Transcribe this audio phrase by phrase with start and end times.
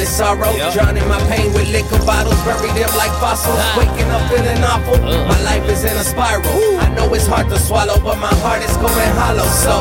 [0.00, 0.52] this sorrow.
[0.56, 0.72] Yep.
[0.72, 3.60] Drowning my pain with liquor bottles, bury them like fossils.
[3.60, 3.76] Ah.
[3.76, 4.96] Waking up feeling awful.
[4.96, 5.28] Ugh.
[5.28, 6.48] My life is in a spiral.
[6.80, 9.48] I know it's hard to swallow, but my heart is going hollow.
[9.64, 9.76] So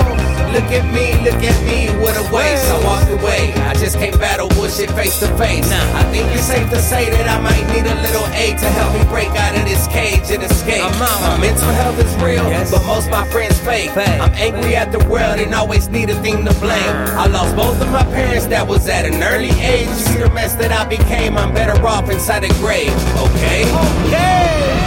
[0.52, 2.68] look at me, look at me, what a waste.
[2.68, 3.54] I walked away.
[3.70, 5.70] I just can't battle bullshit face to face.
[5.70, 6.02] Nah.
[6.02, 8.92] I think it's safe to say that I might need a little aid to help
[8.94, 9.69] me break out of this
[10.00, 10.84] cage and escape.
[10.84, 11.22] I'm out.
[11.22, 12.72] My mental health is real, Yes.
[12.72, 13.92] but most my friends fake.
[13.92, 14.20] Fake.
[14.24, 16.96] I'm angry at the world and always need a thing to blame.
[17.24, 19.88] I lost both of my parents, that was at an early age.
[19.88, 22.94] You see the mess that I became, I'm better off inside a grave,
[23.26, 23.62] okay?
[24.06, 24.86] Okay!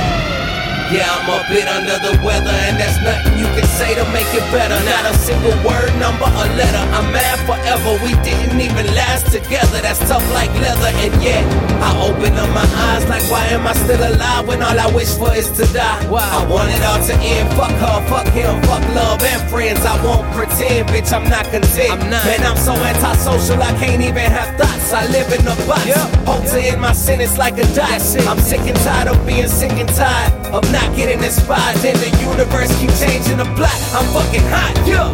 [0.93, 4.29] Yeah, I'm a bit under the weather, and that's nothing you can say to make
[4.37, 4.77] it better.
[4.85, 6.85] Not a single word, number, or letter.
[6.93, 7.97] I'm mad forever.
[8.05, 9.81] We didn't even last together.
[9.81, 11.41] That's tough like leather, and yet
[11.81, 15.13] I open up my eyes like, why am I still alive when all I wish
[15.15, 16.01] for is to die?
[16.09, 16.25] Wow.
[16.25, 17.49] I want it all to end.
[17.55, 19.85] Fuck her, fuck him, fuck love and friends.
[19.85, 21.13] I won't pretend, bitch.
[21.13, 21.93] I'm not content.
[21.93, 22.25] I'm not.
[22.25, 24.93] Man, I'm so antisocial, I can't even have thoughts.
[24.93, 25.87] I live in a box.
[25.87, 26.09] Yeah.
[26.25, 28.01] Hope to end my sentence like a dot.
[28.27, 31.77] I'm sick and tired of being sick and tired of not getting inspired.
[31.85, 33.77] Then the universe keep changing the plot.
[33.93, 35.13] I'm fucking hot, yeah.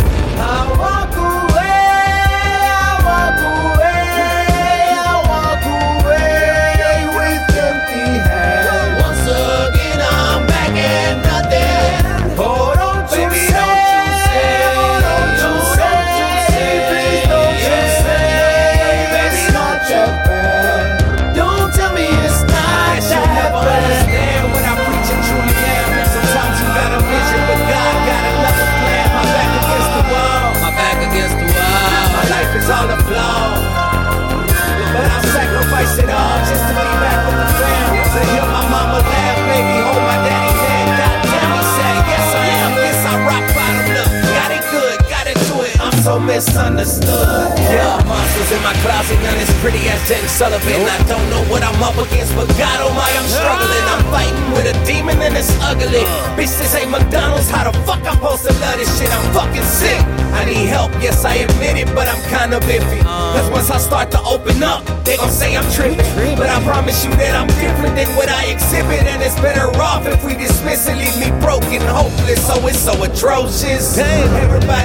[46.09, 47.53] So misunderstood.
[47.69, 50.81] Yeah, monsters in my closet, none as pretty as Jen Sullivan.
[50.89, 53.87] I don't know what I'm up against, but God oh my, I'm struggling.
[53.93, 56.09] I'm fighting with a demon and it's ugly.
[56.33, 57.51] Bitch, this ain't McDonald's.
[57.51, 59.13] How the fuck I'm supposed to love this shit?
[59.13, 60.01] I'm fucking sick.
[60.33, 63.01] I need help, yes, I admit it, but I'm kinda biffy.
[63.03, 66.37] Cause once I start to open up, they gon' say I'm tripping.
[66.37, 69.05] But I promise you that I'm different than what I exhibit.
[69.13, 72.41] And it's better off if we dismiss it, leave me broken, hopeless.
[72.47, 73.99] So it's so atrocious.
[73.99, 74.78] Everybody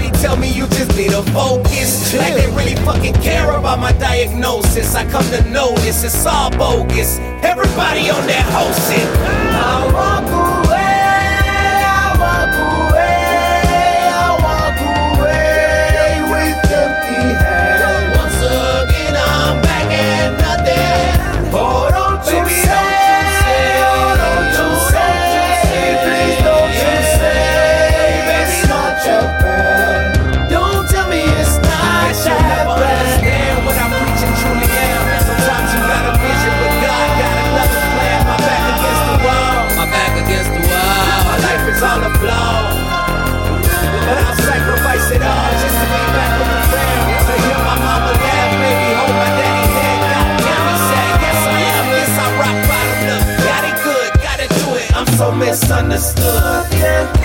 [1.13, 2.11] to focus.
[2.15, 4.95] Like they really fucking care about my diagnosis.
[4.95, 7.19] I come to notice it's all bogus.
[7.43, 9.12] Everybody on that whole shit.
[55.35, 56.73] Misunderstood.
[56.73, 57.22] Yeah.